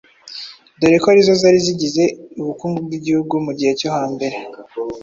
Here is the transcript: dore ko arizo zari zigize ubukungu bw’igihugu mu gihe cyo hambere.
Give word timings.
dore 0.79 0.97
ko 1.01 1.07
arizo 1.11 1.33
zari 1.41 1.59
zigize 1.67 2.03
ubukungu 2.41 2.77
bw’igihugu 2.85 3.33
mu 3.45 3.51
gihe 3.57 3.71
cyo 3.79 3.89
hambere. 3.95 4.37